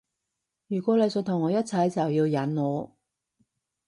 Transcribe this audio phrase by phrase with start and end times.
[0.65, 2.97] 如果你想同我一齊就要忍我